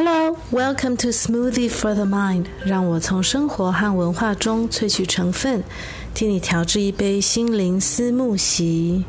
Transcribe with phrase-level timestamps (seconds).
[0.00, 2.44] Hello, welcome to Smoothie for the Mind。
[2.64, 5.64] 让我从生活和文化中萃取成分，
[6.14, 9.04] 替你调制一杯心灵思慕席。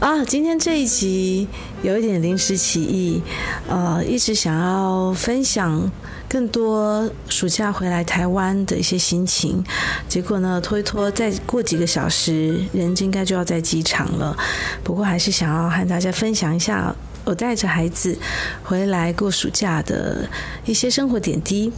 [0.00, 1.48] 啊，今天这一集
[1.82, 3.22] 有一点临时起意，
[3.66, 5.90] 呃，一直想要分享
[6.28, 9.64] 更多暑假回来台湾的一些心情，
[10.06, 14.36] 结果呢，拖一拖，再过几个小时，人应该就要在机场了。
[14.82, 16.94] 不过还是想要和大家分享一下。
[17.24, 18.16] 我带着孩子
[18.62, 20.28] 回来过暑假的
[20.64, 21.72] 一些生活点滴。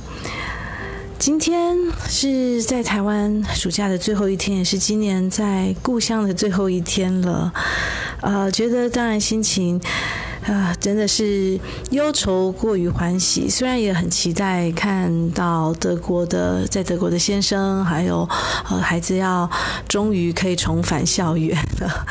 [1.18, 1.74] 今天
[2.08, 7.50] 是在台湾暑假的最后一天，也是今年在故乡的最后一天了。
[8.20, 9.80] 呃，觉得当然心情
[10.42, 11.58] 啊、呃，真的是
[11.90, 13.48] 忧愁过于欢喜。
[13.48, 18.28] 虽然也很期待看到德国的在德国的先生，还有
[18.68, 19.48] 呃孩子要
[19.88, 22.06] 终于可以重返校园了，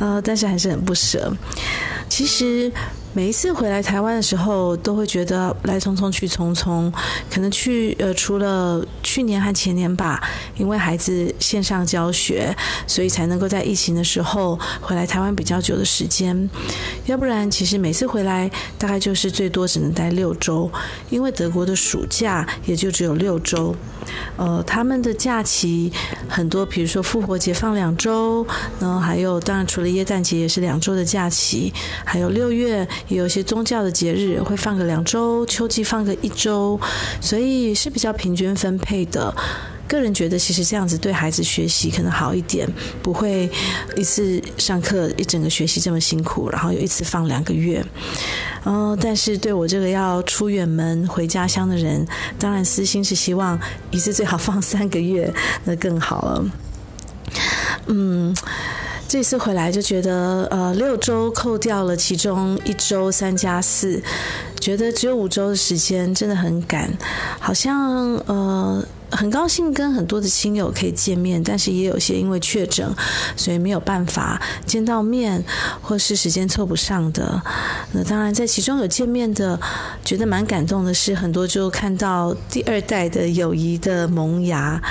[0.00, 1.30] 呃，但是还是很不舍。
[2.08, 2.72] 其实
[3.16, 6.92] 每一次回来台湾的时候，都会觉得来匆匆去匆匆。
[7.30, 10.22] 可能去呃，除了去年和前年吧，
[10.58, 12.54] 因为孩子线上教学，
[12.86, 16.50] 所以才能够在疫情的时候回来台湾比较久的时间。
[17.06, 20.70] 要不然，其实每次回来大概就是最多只能待六周，
[21.08, 23.74] 因为德国的暑假也就只有六周。
[24.36, 25.90] 呃，他们的假期
[26.28, 28.46] 很多，比如说复活节放两周，
[28.78, 31.72] 然后，还有当然除了耶诞节也是两周的假期。
[32.04, 36.78] 还有六月有些宗教的节日会放个两周，秋季放个一周，
[37.20, 39.34] 所以是比较平均分配的。
[39.88, 42.68] 个人觉得其实这样子对孩子学习可能好一点，
[43.00, 43.48] 不会
[43.96, 47.84] 一次上课一整个学习这么辛苦，然后有一次放两个月。
[48.64, 52.04] 哦，但是对我这个要出远门回家乡的人，
[52.36, 53.56] 当然私心是希望
[53.92, 55.32] 一次最好放三个月，
[55.64, 56.44] 那更好了。
[57.86, 58.34] 嗯。
[59.08, 64.02] 这次回来就觉得，呃，六周扣掉了其中一周三加四，
[64.60, 66.92] 觉得只有五周的时间真的很赶，
[67.38, 68.84] 好像呃。
[69.10, 72.92] 很高兴跟很多的亲友可以见面，但是也有些因为确诊，
[73.36, 75.42] 所以没有办法见到面，
[75.80, 77.40] 或是时间凑不上的。
[77.92, 79.58] 那当然，在其中有见面的，
[80.04, 84.82] 觉得蛮感动的是，很多就看到第二代的友谊的萌芽。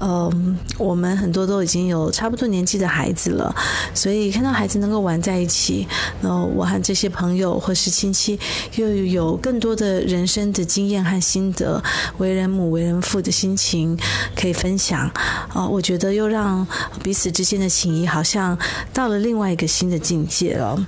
[0.00, 3.54] 嗯，我们很多都已经有差不多年纪的孩子了，
[3.94, 5.86] 所以看到孩子能够玩在一起，
[6.20, 8.38] 那我和这些朋友或是亲戚
[8.76, 11.82] 又有更多的人生的经验和心得，
[12.18, 13.53] 为人母、为人父的心。
[13.56, 13.98] 情
[14.34, 15.10] 可以分享
[15.52, 16.66] 啊，我觉得又让
[17.02, 18.58] 彼此之间的情谊好像
[18.92, 20.86] 到了另外一个新的境界了。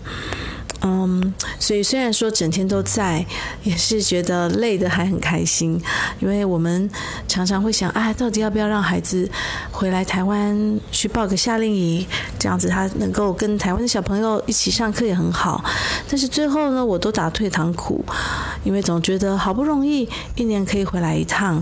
[0.89, 3.27] 嗯，所以虽然说整天都在，
[3.65, 5.81] 也是觉得累得还很开心，
[6.21, 6.89] 因为我们
[7.27, 9.29] 常常会想，哎，到底要不要让孩子
[9.73, 12.07] 回来台湾去报个夏令营，
[12.39, 15.65] 这样子他能够跟台湾的小朋友一起上课也很好。
[16.09, 18.05] 但是最后呢，我都打退堂鼓，
[18.63, 21.61] 因为总觉得好不容易一年可以回来一趟，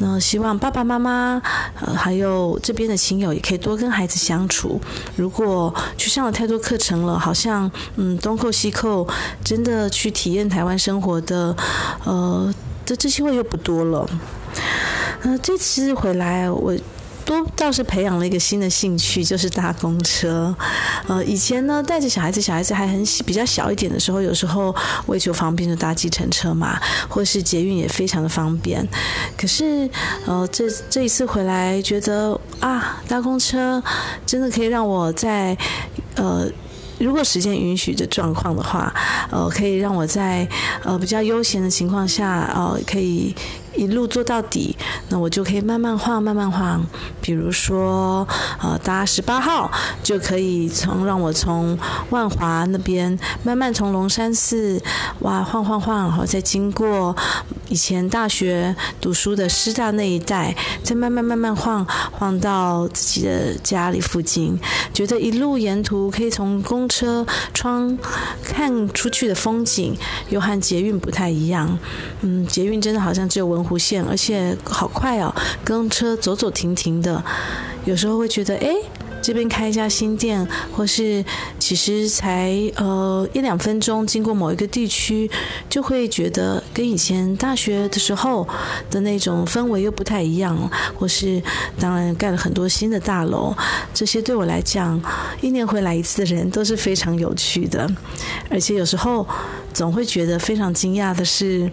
[0.00, 1.40] 那希望爸爸妈妈
[1.80, 4.80] 呃还有这边的亲友也可以多跟孩子相处。
[5.14, 8.63] 如果去上了太多课程了，好像嗯东扣西。
[8.64, 9.06] 机构
[9.44, 11.54] 真的去体验台湾生活的，
[12.04, 12.50] 呃，
[12.86, 14.08] 的这机会又不多了。
[15.20, 16.74] 呃，这次回来，我
[17.26, 20.56] 都倒是培养了一个新的兴趣，就是搭公车。
[21.06, 24.74] 呃，以前呢，带着小孩子，小孩子还很比较小一点的时候，有时候
[25.08, 28.88] 为求方便就搭计程车嘛，或是捷运也非常的方便。
[29.36, 29.90] 可是，
[30.24, 33.82] 呃，这这一次回来，觉得啊，搭公车
[34.24, 35.54] 真的可以让我在
[36.14, 36.48] 呃。
[36.98, 38.92] 如果时间允许的状况的话，
[39.30, 40.48] 呃，可以让我在
[40.82, 43.34] 呃比较悠闲的情况下，呃，可以。
[43.76, 44.76] 一路做到底，
[45.08, 46.80] 那我就可以慢慢晃，慢慢晃。
[47.20, 48.24] 比如说，
[48.62, 49.68] 呃，搭十八号
[50.00, 51.76] 就可以从让我从
[52.10, 54.80] 万华那边慢慢从龙山寺
[55.22, 57.16] 哇晃晃晃，然后再经过
[57.74, 60.54] 以前大学读书的师大那一带，
[60.84, 64.56] 再慢慢慢慢晃晃到自己的家里附近。
[64.92, 67.98] 觉得一路沿途可以从公车窗
[68.44, 69.98] 看出去的风景，
[70.28, 71.76] 又和捷运不太一样。
[72.20, 73.64] 嗯，捷运真的好像只有文。
[73.64, 75.34] 湖线，而且好快哦，
[75.64, 77.24] 公车走走停停的，
[77.86, 78.68] 有时候会觉得，哎，
[79.24, 81.24] 这边开一家新店，或是
[81.58, 85.30] 其实才呃一两分钟经过某一个地区，
[85.70, 88.46] 就会觉得跟以前大学的时候
[88.90, 91.42] 的那种氛围又不太一样，或是
[91.80, 93.56] 当然盖了很多新的大楼，
[93.94, 95.00] 这些对我来讲，
[95.40, 97.90] 一年回来一次的人都是非常有趣的，
[98.50, 99.26] 而且有时候。
[99.74, 101.68] 总会觉得非常惊讶的是，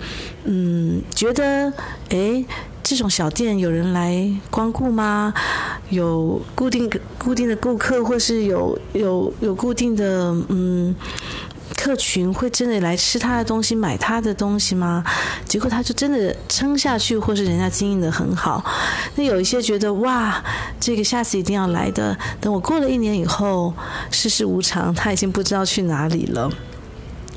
[0.45, 1.71] 嗯，觉得
[2.09, 2.43] 诶，
[2.83, 5.33] 这种小店有人来光顾吗？
[5.89, 10.95] 有固定固定的顾客，或是有有有固定的嗯
[11.77, 15.03] 客群会真的来吃他的东西、买他的东西吗？
[15.45, 18.63] 结果他就真的撑下去，或是人家经营得很好。
[19.15, 20.43] 那有一些觉得哇，
[20.79, 22.17] 这个下次一定要来的。
[22.39, 23.73] 等我过了一年以后，
[24.11, 26.49] 世事无常，他已经不知道去哪里了。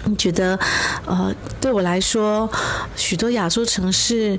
[0.07, 0.59] 你觉得，
[1.07, 2.49] 呃，对我来说，
[2.97, 4.39] 许多亚洲城市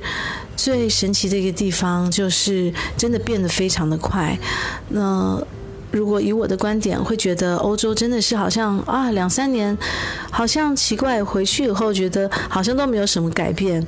[0.56, 4.38] 最神奇的一个地方，就是真的变得非常的快。
[4.90, 5.42] 那
[5.92, 9.78] 如果以我的观点，会觉得欧洲真的是好像啊，两三年，
[10.30, 13.86] 好像奇怪，回去以后觉得好像都没有什么改变。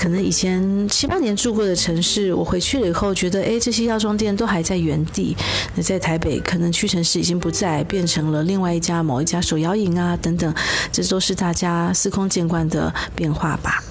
[0.00, 5.36] 可能以前七八年住过的城市，我回去了以后觉得，哎，这些药妆店都还在原地。
[5.74, 10.54] 那在台北，可能屈臣氏已经不在，变成了另外一家某一家手摇饮啊等等，
[10.90, 13.84] 这都是大家司空见惯的变化吧。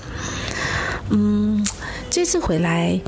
[1.11, 1.63] 嗯，
[2.09, 2.99] 这次回来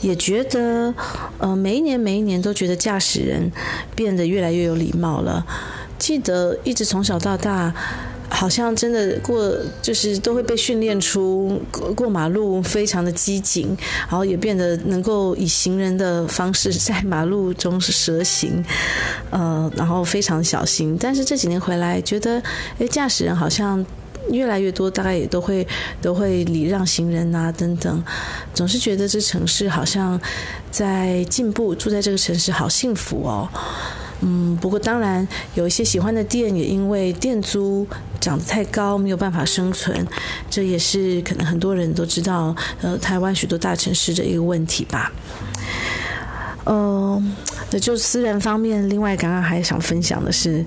[0.00, 0.94] 也觉得，
[1.38, 3.50] 呃，每一年每一年都觉得驾驶人
[3.96, 5.44] 变得越来越有礼貌了。
[5.98, 7.74] 记得一直从小到大。
[8.28, 18.64] 好像真的过，就是都会被训练出过过马路非常的机警，然后也变得能够以行人的方式在马路中是蛇行，
[19.30, 20.96] 呃，然后非常小心。
[21.00, 22.42] 但是这几年回来，觉得
[22.78, 23.84] 诶，驾驶人好像
[24.30, 25.66] 越来越多，大概也都会
[26.02, 28.04] 都会礼让行人啊等等，
[28.52, 30.20] 总是觉得这城市好像
[30.70, 33.48] 在进步，住在这个城市好幸福哦。
[34.20, 37.86] 嗯，不过当然有一些喜欢的店，也因为店租
[38.18, 40.06] 涨得太高，没有办法生存，
[40.48, 45.12] 这也是可能很多人都知道，呃，台湾许多大城市的一个问题吧。
[46.64, 47.36] 嗯，
[47.70, 50.64] 那就私人方面，另外刚刚还想分享的是，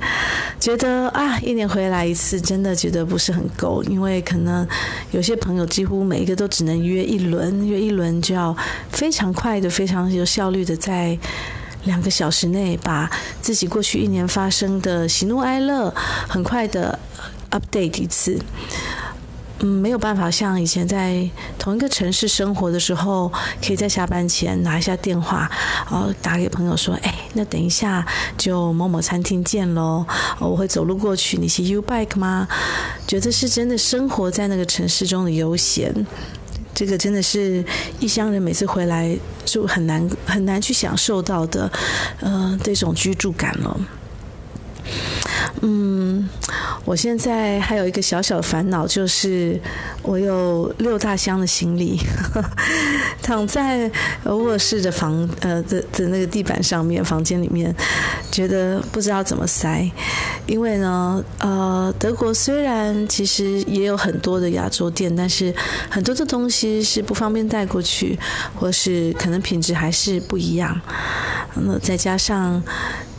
[0.60, 4.66] 觉得啊，一年回来一次，真的觉得不是很够，因为可能
[5.12, 8.56] 有些朋友几乎每一个都只能约一轮，约一轮就要
[8.92, 11.18] 非常快的、非常有效率的在。
[11.90, 13.10] 两个小时内把
[13.42, 15.92] 自己过去一年发生的喜怒哀乐
[16.28, 16.98] 很快的
[17.50, 18.40] update 一次，
[19.62, 21.28] 嗯，没有办法像以前在
[21.58, 23.32] 同一个城市生活的时候，
[23.66, 25.50] 可以在下班前拿一下电话，
[25.90, 28.06] 然后打给朋友说：“哎，那等一下
[28.38, 30.06] 就某某餐厅见喽，
[30.38, 32.48] 我会走路过去，你骑 U bike 吗？”
[33.08, 35.92] 觉得是真的生活在那个城市中的悠闲。
[36.80, 37.62] 这个真的是
[38.00, 41.70] 异乡人每次回来就很难很难去享受到的，
[42.22, 43.78] 呃，这种居住感了。
[45.62, 46.30] 嗯，
[46.86, 49.60] 我现在还有一个小小的烦恼，就是
[50.02, 52.00] 我有六大箱的行李，
[53.22, 53.92] 躺在
[54.24, 57.76] 卧室的房呃的的那个地板上面，房间里面，
[58.32, 59.90] 觉得不知道怎么塞。
[60.46, 65.54] 因为呢，呃，德国虽然其实也有很多的亚洲店，但是
[65.90, 68.18] 很多的东西是不方便带过去，
[68.56, 70.80] 或是可能品质还是不一样。
[71.56, 72.64] 那再加上。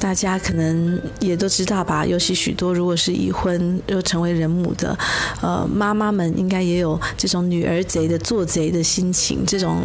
[0.01, 4.97] 大家可能也都知道吧，尤其许多如果是已婚又成为人母的，
[5.43, 9.83] 呃，妈妈们应该也有这种女儿贼的做贼的心情，这种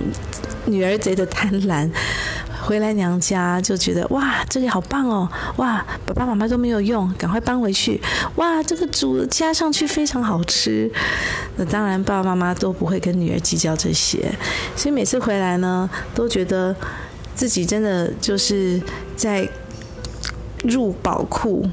[0.65, 1.91] 女儿贼的贪婪，
[2.63, 7.99] 回来娘家就觉得哇，这里好棒哦，哇，爸爸妈妈都没有用，赶快搬回去，
[8.35, 10.89] 哇，这个煮加上去非常好吃。
[11.57, 14.31] 那当然，爸爸妈妈都不会跟女儿计较这些，
[14.77, 16.73] 所以每次回来呢，都觉得
[17.35, 18.81] 自己真的就是
[19.17, 19.45] 在。
[20.67, 21.67] 入宝库，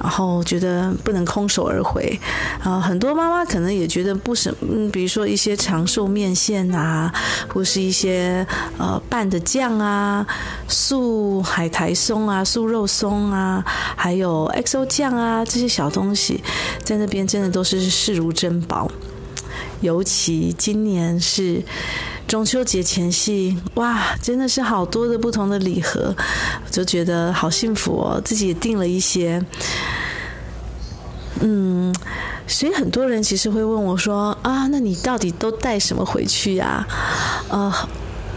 [0.00, 2.18] 然后觉得不能空手而回。
[2.62, 7.12] 啊，很多妈妈可能也觉得不什，嗯，比如说一些长寿面线啊，
[7.48, 8.46] 或是一些
[8.78, 10.26] 呃拌的酱啊，
[10.68, 13.64] 素海苔松啊，素肉松啊，
[13.96, 16.42] 还有 XO 酱啊，这些小东西，
[16.82, 18.90] 在那边真的都是视如珍宝。
[19.80, 21.62] 尤其今年是。
[22.26, 26.14] 中秋节前夕，哇，真的是好多的不同的礼盒，
[26.64, 28.20] 我就觉得好幸福哦。
[28.24, 29.40] 自己也订了一些，
[31.40, 31.94] 嗯，
[32.48, 36.84] 所以很多人其实会问我说：“啊，那你到底都带什么回去呀？”
[37.48, 37.72] 呃，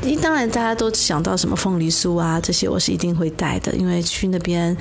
[0.04, 4.78] 一当然大家都想到什么凤梨酥啊这些，我是一定会带的，因为去那边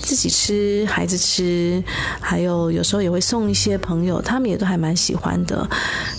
[0.00, 1.82] 自己吃，孩子吃，
[2.20, 5.68] 还有有时候也会送一些朋友，他们也都还蛮喜欢的。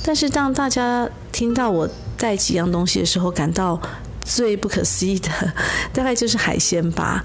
[0.06, 1.88] 但是当大家听到我
[2.24, 3.77] 带几样东西的时候，感到
[4.24, 5.30] 最不可思议的，
[5.92, 7.22] 大概就是海鲜吧。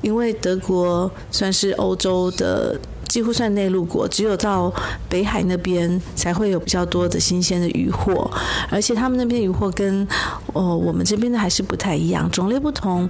[0.00, 4.72] 因为德国算是欧洲的，几乎算内陆国，只有到
[5.06, 8.30] 北海那边才会有比较多的新鲜的渔货，
[8.70, 10.08] 而且他们那边渔货跟
[10.52, 13.08] 哦，我们这边的还是不太一样，种类不同，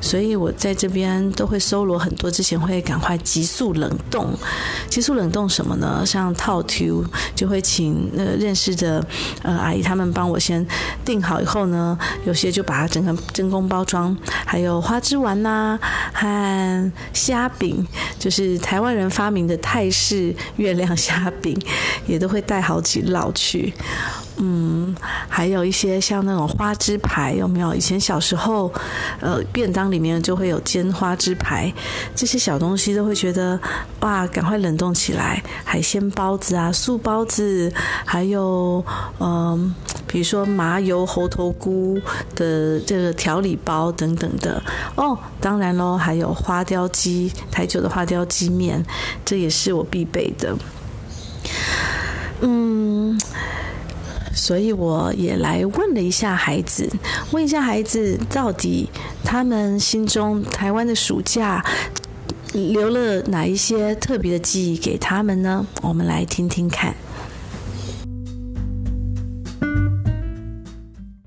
[0.00, 4.32] 所以我在这边都会搜罗很多，之前会赶快急速冷冻。
[4.88, 6.04] 急速冷冻什么呢？
[6.04, 9.04] 像套 Q 就会请那认识的
[9.42, 10.66] 呃阿姨他们帮我先
[11.04, 15.78] 订好以后呢，有些就把它整个真空包装，还有花枝丸呐、
[16.12, 17.86] 和虾饼，
[18.18, 21.56] 就是台湾人发明的泰式月亮虾饼，
[22.06, 23.72] 也都会带好几烙去。
[24.42, 24.94] 嗯，
[25.28, 27.74] 还有一些像那种花枝排，有没有？
[27.74, 28.72] 以前小时候，
[29.20, 31.70] 呃，便当里面就会有煎花枝排，
[32.14, 33.60] 这些小东西都会觉得
[34.00, 35.42] 哇，赶快冷冻起来。
[35.62, 37.70] 海鲜包子啊，素包子，
[38.06, 38.82] 还有
[39.18, 39.74] 嗯、呃，
[40.06, 42.00] 比如说麻油猴头菇
[42.34, 44.62] 的这个调理包等等的。
[44.94, 48.82] 哦，当然喽，还有花雕鸡，台酒的花雕鸡面，
[49.22, 50.56] 这也是我必备的。
[52.40, 53.20] 嗯。
[54.40, 56.90] 所以我也来问了一下孩子，
[57.30, 58.88] 问一下孩子，到底
[59.22, 61.62] 他们心中台湾的暑假
[62.54, 65.66] 留了哪一些特别的记忆给他们呢？
[65.82, 66.94] 我们来听听看。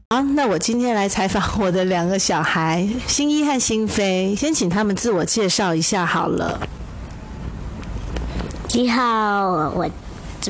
[0.09, 6.59] 好，那我今天来采访我的两个小孩，新一和新飞，先请他们自我介绍一下好了。
[8.73, 9.87] 你好，我。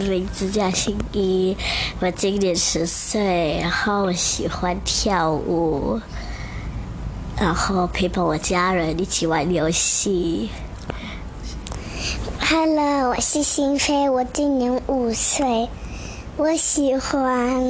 [0.02, 1.56] 名字叫新一，
[2.00, 6.00] 我今年十岁，然后我喜欢跳舞，
[7.38, 10.50] 然后陪伴我家人一起玩游戏。
[12.40, 15.70] Hello，我是新飞，我今年五岁，
[16.38, 17.64] 我喜欢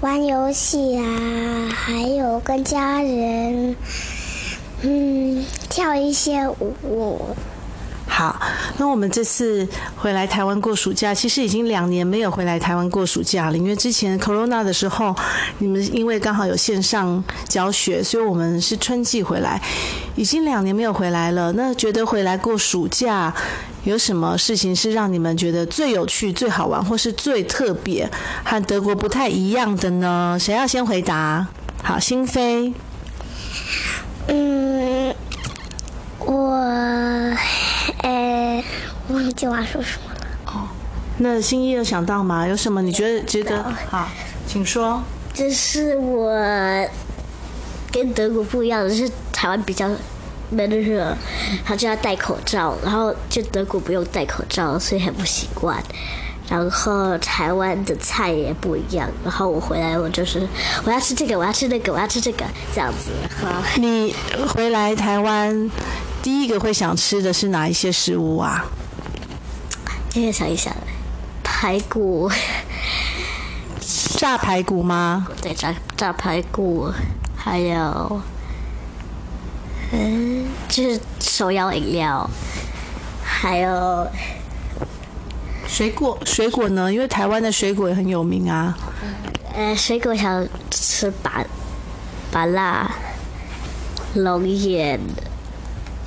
[0.00, 3.76] 玩游戏啊，还有跟家人
[4.82, 7.36] 嗯跳一些舞。
[8.08, 8.34] 好，
[8.78, 13.56] 那我们这次回来台湾过暑假，其实已经两年没有回来台湾过暑假了。
[13.56, 15.14] 因为之前 Corona 的时候，
[15.58, 19.62] 你们因为刚好有线上教学，所以我们是春季回来，
[20.16, 21.52] 已经两年没有回来了。
[21.52, 23.32] 那觉得回来过暑假
[23.84, 28.10] 有什么事情是让你们觉得最有趣、最好玩，或是最特别，
[28.42, 30.36] 和德国不太一样的呢？
[30.40, 31.46] 谁要先回答？
[31.84, 32.72] 好，新飞。
[34.26, 35.14] 嗯，
[36.18, 36.58] 我。
[38.02, 38.64] 呃，
[39.08, 40.26] 忘记我要说什么了。
[40.46, 40.68] 哦，
[41.18, 42.46] 那心意有想到吗？
[42.46, 44.08] 有什么你觉得觉得好？
[44.46, 45.02] 请说。
[45.34, 46.32] 这是我
[47.92, 49.88] 跟德国不一样的是，台湾比较
[50.50, 51.16] 闷热，
[51.64, 55.82] 他就要戴口罩，然后就德国不用戴口罩，所以很不习惯。
[56.48, 60.48] 然后台湾的菜也不一样，然后我回来我就是
[60.84, 63.10] 我要吃这个，我要吃那个，我要吃这个，这样子。
[63.40, 64.14] 好，你
[64.54, 65.70] 回来台湾。
[66.28, 68.62] 第一个会想吃的是哪一些食物啊？
[70.10, 70.76] 这个想一想，
[71.42, 72.30] 排骨，
[74.18, 75.26] 炸排骨吗？
[75.40, 76.92] 对，炸炸排骨，
[77.34, 78.20] 还有，
[79.92, 82.28] 嗯，就是手摇饮料，
[83.24, 84.06] 还有
[85.66, 86.18] 水果。
[86.26, 86.92] 水果呢？
[86.92, 88.76] 因为台湾的水果也很有名啊。
[89.54, 91.42] 呃，水果想吃芭
[92.30, 92.94] 芭辣、
[94.12, 95.00] 龙眼。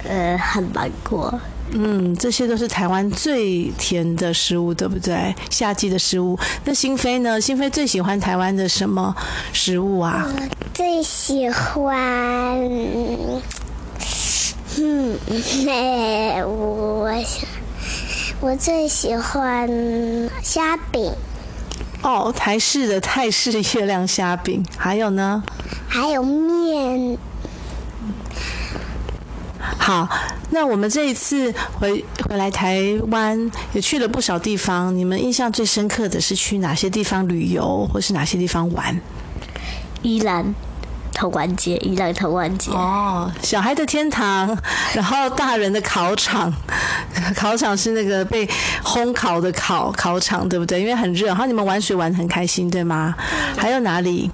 [0.08, 1.40] 呃，很芒果。
[1.74, 5.34] 嗯，这些都是台湾最甜的食物，对不对？
[5.50, 6.38] 夏季的食物。
[6.66, 7.40] 那新飞呢？
[7.40, 9.16] 新飞最喜欢台湾的什么
[9.54, 10.28] 食物啊？
[10.28, 10.34] 我
[10.74, 11.96] 最喜欢，
[14.78, 15.18] 嗯，
[15.70, 17.48] 哎，我想，
[18.42, 19.70] 我最喜欢
[20.44, 21.14] 虾饼。
[22.02, 25.42] 哦，台式的泰式月亮虾饼，还有呢？
[25.88, 27.18] 还有面。
[29.78, 30.08] 好，
[30.52, 34.96] 那我们这一次回回来台湾，也去了不少地方。
[34.96, 39.00] 你们印象最深刻的是去哪些地方旅游，或是哪些地方玩？
[40.04, 40.54] 宜兰
[41.14, 42.72] 童玩节，宜兰童玩节。
[42.72, 44.58] 哦，小孩的天堂，
[44.94, 46.54] 然后大人的考场，
[47.36, 48.48] 考场是那个被
[48.84, 50.80] 烘烤的烤考场，对不对？
[50.80, 53.16] 因为很热，然后你们玩水玩得很开心，对吗？
[53.58, 54.30] 还有哪里？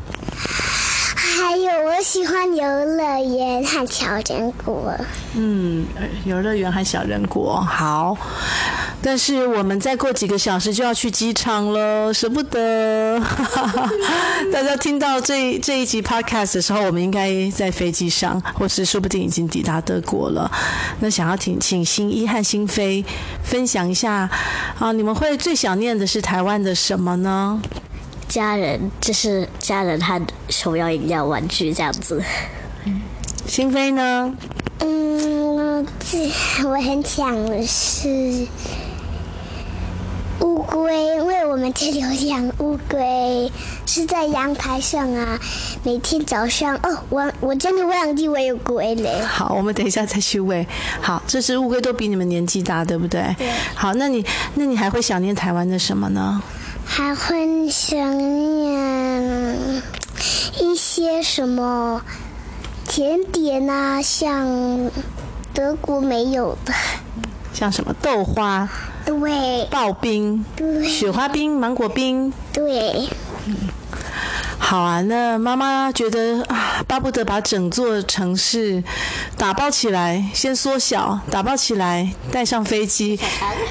[1.98, 4.94] 我喜欢游乐园和小人国。
[5.34, 5.84] 嗯，
[6.26, 8.16] 游乐园和小人国好，
[9.02, 13.20] 但是我们再过几个小时就要去机场了，舍不得。
[14.54, 20.52] 大家听到这这一集 podcast 的时候，我们应该在飞机上，或是说不定已经抵达德国了。
[21.00, 23.04] 那想要请请新一和新飞
[23.44, 24.30] 分享一下
[24.78, 27.60] 啊，你们会最想念的是台湾的什么呢？
[28.28, 32.22] 家人，就是家人和首要饮料、玩具这样子。
[33.48, 34.36] 心飞呢？
[34.80, 36.30] 嗯，这
[36.68, 38.46] 我很想的是，
[40.42, 43.52] 乌龟，因为我们这里有养乌龟，
[43.86, 45.40] 是在阳台上啊。
[45.84, 49.22] 每天早上，哦，我我真的忘记我有龟嘞。
[49.24, 50.68] 好，我们等一下再去喂。
[51.02, 53.34] 好，这只乌龟都比你们年纪大，对不对？
[53.38, 53.50] 对。
[53.74, 54.24] 好，那你
[54.56, 56.44] 那你还会想念台湾的什么呢？
[56.90, 59.84] 还会想念
[60.60, 62.02] 一些什么
[62.88, 64.90] 甜点啊，像
[65.54, 66.74] 德国没有的。
[67.54, 68.68] 像什么豆花？
[69.06, 69.68] 对。
[69.70, 70.44] 刨冰？
[70.56, 70.84] 对。
[70.88, 72.34] 雪花冰、芒果冰？
[72.52, 73.08] 对。
[73.46, 73.56] 嗯。
[74.70, 78.84] 好啊，那妈妈觉得啊，巴不得把整座城市
[79.38, 83.18] 打包起来，先缩小，打包起来，带上飞机，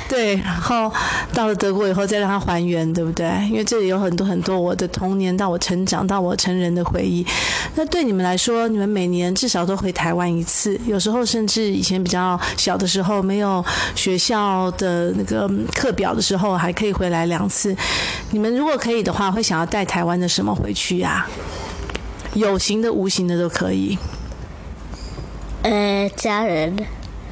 [0.08, 0.90] 对，然后
[1.34, 3.28] 到了德国以后再让它还原，对不对？
[3.50, 7.26] 因为这里有很多很多我的童年到我成长到我成人的回忆。
[7.74, 13.62] 那对你们来说，你们每年至少都回台湾一次，有时候甚至以前比较小的时候，没有
[13.94, 17.76] 学校的那个课表的时候，还可以回来两次。
[18.30, 20.85] 你们如果可以的话，会想要带台湾的什么回去？
[20.86, 21.26] 去啊，
[22.34, 23.98] 有形的、无形的都可以。
[25.62, 26.76] 呃，家人，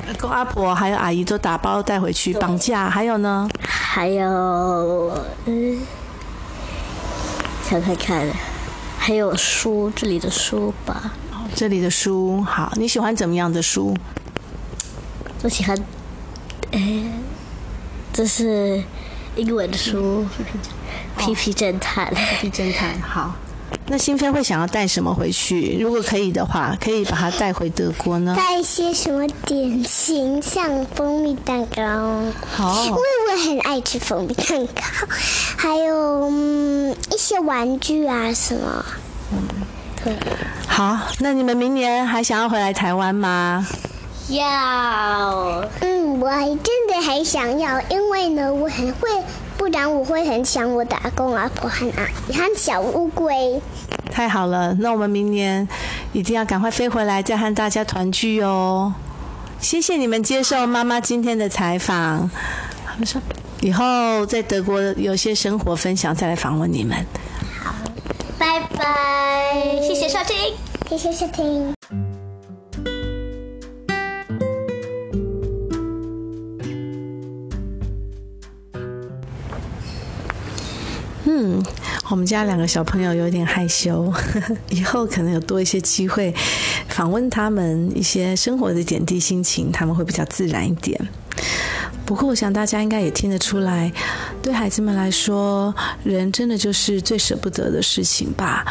[0.08, 2.90] 阿公、阿婆还有阿姨都打包带回去，绑架。
[2.90, 3.48] 还有呢？
[3.62, 5.78] 还有，嗯，
[7.62, 8.26] 想看看，
[8.98, 11.12] 还有书，这里的书吧。
[11.54, 13.96] 这里的书，好，你喜欢怎么样的书？
[15.44, 15.78] 我喜欢，
[16.72, 17.04] 哎，
[18.12, 18.82] 这是
[19.36, 20.26] 英文的书，
[21.16, 23.36] 皮皮侦探，皮皮侦探，好。
[23.86, 25.76] 那新飞会想要带什么回去？
[25.78, 28.34] 如果可以的话，可以把它带回德国呢？
[28.34, 31.82] 带一些什么点心，像蜂蜜蛋糕。
[32.50, 34.82] 好，因为我很爱吃蜂蜜蛋糕。
[35.56, 38.84] 还有嗯一些玩具啊什么。
[39.32, 39.38] 嗯，
[40.02, 40.16] 对。
[40.66, 43.66] 好，那你们明年还想要回来台湾吗？
[44.28, 45.62] 要。
[45.80, 49.10] 嗯，我真的还想要，因为呢，我很会。
[49.64, 53.58] 不然我会很想我的阿公阿婆和阿姨和小乌龟。
[54.12, 55.66] 太好了，那我们明年
[56.12, 58.92] 一定要赶快飞回来，再和大家团聚哦。
[59.60, 62.30] 谢谢你们接受妈妈今天的采访。
[62.84, 63.18] 他们说
[63.62, 66.98] 以后在德国有些生活分享，再来访问你们。
[67.62, 67.74] 好，
[68.38, 70.36] 拜拜，谢谢收听，
[70.90, 72.03] 谢谢收听。
[82.10, 84.12] 我们家两个小朋友有点害羞，
[84.68, 86.34] 以后可能有多一些机会
[86.88, 91.00] 访问他们一些生活的点滴心情，他们会比较自然一点。
[92.04, 93.90] 不过，我想大家应该也听得出来，
[94.42, 98.62] 对孩子们来说，人真的就是最舍不得的事情吧。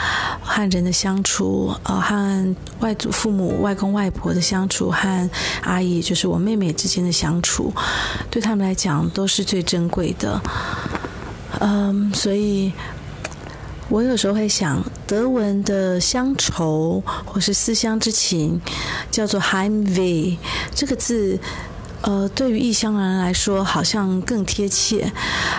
[0.43, 5.29] 和人的相处，呃，和外祖父母、外公外婆的相处，和
[5.63, 7.73] 阿姨，就是我妹妹之间的相处，
[8.29, 10.39] 对他们来讲都是最珍贵的。
[11.59, 12.71] 嗯，所以
[13.93, 18.59] 我有时候会想，德文的乡愁或是思乡之情，
[19.11, 20.35] 叫做 Heimweh
[20.73, 21.37] 这个字，
[22.01, 25.11] 呃，对于异乡人来说好像更贴切。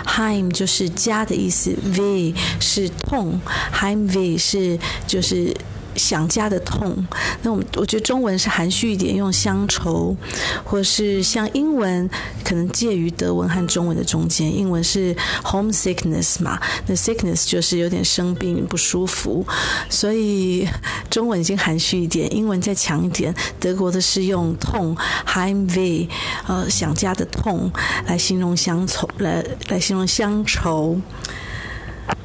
[0.04, 3.40] Heim 就是家的意思，we 是痛
[3.72, 5.54] ，Heimweh 是就是。
[5.96, 7.06] 想家的痛，
[7.42, 10.16] 那我们我觉得中文是含蓄一点，用乡愁，
[10.64, 12.08] 或是像英文
[12.44, 14.54] 可能介于德文和中文的中间。
[14.56, 19.46] 英文是 homesickness 嘛，那 sickness 就是有点生病不舒服，
[19.88, 20.68] 所以
[21.10, 23.34] 中文已经含蓄一点，英文再强一点。
[23.58, 26.08] 德国的是用痛 Heimweh，
[26.46, 27.70] 呃，想家的痛
[28.06, 31.00] 来形容乡愁，来来形容乡愁。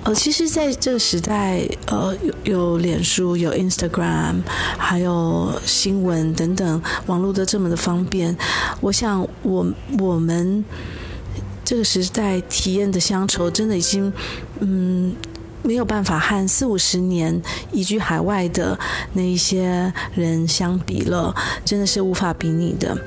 [0.09, 4.41] 呃，其实，在这个时代，呃，有有脸书，有 Instagram，
[4.75, 8.35] 还有新闻等等，网络都这么的方便。
[8.81, 9.63] 我想我，
[9.99, 10.65] 我我们
[11.63, 14.11] 这个时代体验的乡愁，真的已经，
[14.61, 15.15] 嗯。
[15.61, 17.41] 没有办法和四五十年
[17.71, 18.77] 移居海外的
[19.13, 22.97] 那一些人相比了，真的是无法比拟的。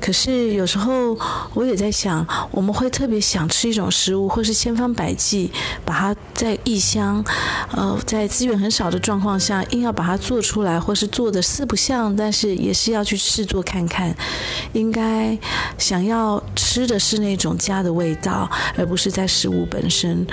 [0.00, 1.16] 可是有时候
[1.54, 5.50] 我也在想，我们会特别想吃一种食物，或是千方百计
[5.84, 7.24] 把它在异乡，
[7.70, 14.12] 呃，在资源很少的状况下，硬要把它做出来，或是做的四不像，但是也是要去试做看看。
[14.72, 15.38] 应该
[15.78, 20.26] 想要吃的是那种家的味道，而不是在食物本身。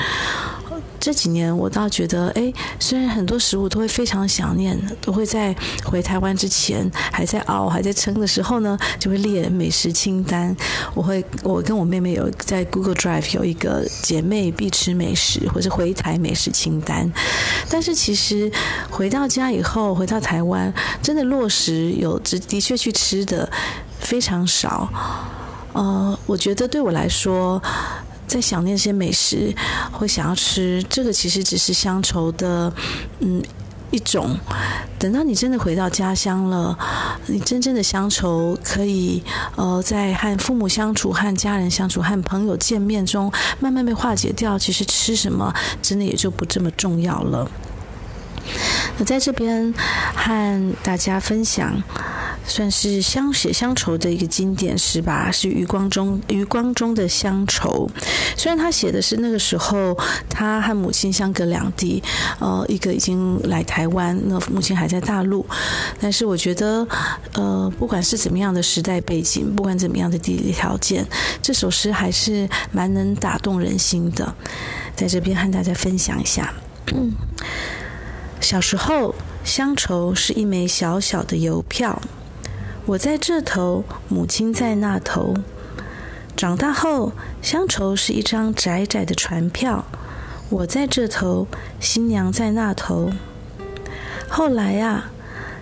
[1.00, 10.56] 这几年我倒觉得，哎，虽然很多食物都会非常想念，都会在回台湾之前，还在熬、还在撑的时候呢，就会列美食清单。
[10.94, 17.12] 我会，我跟我妹妹有在 Google Drive 有一个姐妹必吃美食，或者回台美食清单。
[17.70, 18.52] 但是其实
[18.90, 23.50] 回到家以后，回到台湾，真的落实有的确去吃的
[24.00, 24.90] 非常少。
[25.72, 27.62] 呃，我觉得对我来说。
[28.30, 29.54] 在想念这些美食，
[29.92, 32.72] 会想要吃，这个其实只是乡愁的，
[33.20, 33.44] 嗯。
[33.92, 34.38] 一种，
[35.00, 36.78] 等到你真的回到家乡了，
[37.26, 39.24] 你真正的乡愁可以，
[39.56, 44.60] 呃，在和父母相处、和家人相处、和朋友见面中，慢慢被化解掉。
[44.60, 47.50] 其实吃什么，真的也就不这么重要了。
[49.00, 49.74] 那在这边
[50.16, 51.82] 和大家分享。
[52.50, 57.88] 算是乡写乡愁的一个经典诗吧，是余光中余光中的乡愁。
[58.36, 59.96] 虽然他写的是那个时候
[60.28, 62.02] 他和母亲相隔两地，
[62.40, 65.46] 呃，一个已经来台湾，那母亲还在大陆。
[66.02, 66.86] 但是我觉得，
[67.34, 71.06] 呃，不管是怎么样的时代背景，不管怎么样的地理条件，
[71.44, 74.34] 这首诗还是蛮能打动人心的。
[74.96, 76.52] 在这边和大家分享一下。
[76.94, 77.14] 嗯，
[78.42, 82.02] 小时候，乡愁是一枚小小的邮票。
[82.86, 85.36] 我在这头，母亲在那头。
[86.36, 87.12] 长大后，
[87.42, 89.86] 乡愁是一张窄窄的船票。
[90.50, 91.48] 我在这头，
[91.80, 93.12] 新娘在那头。
[94.28, 95.12] 后来啊，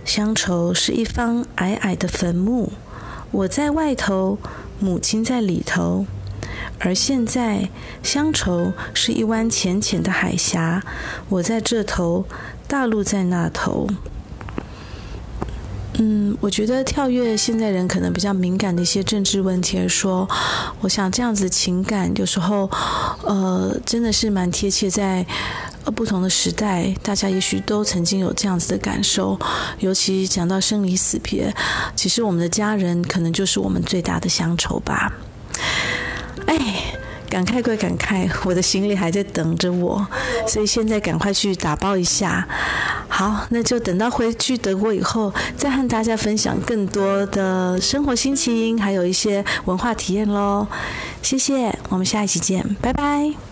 [0.06, 2.72] 乡愁是一方矮矮的坟墓。
[3.32, 4.38] 我在外头，
[4.80, 6.06] 母亲在里头。
[6.80, 7.70] 而现在，
[8.04, 10.84] 乡愁是一湾浅浅的海峡。
[11.30, 12.26] 我在这头，
[12.68, 13.88] 大陆在那头。
[16.00, 20.30] 嗯，我觉得跳跃现在人可能比较敏感的一些政治问题而说，
[20.80, 22.70] 我想这样子情感有时候，
[23.24, 25.26] 呃，真的是蛮贴切在，
[25.86, 29.40] 呃，不同的时代，大家也许都曾经有这样子的感受。
[29.80, 31.52] 尤其讲到生离死别，
[31.96, 35.12] 其实我们的家人可能就是我们最大的乡愁吧。
[37.30, 40.06] 感慨归感慨，我的行李还在等着我，
[40.48, 42.48] 所以现在赶快去打包一下。
[43.08, 50.68] 好，那就等到回去德国以后，再和大家分享更多的生活心情，还有一些文化体验喽。
[51.22, 53.47] 谢谢，我们下一期见，拜拜。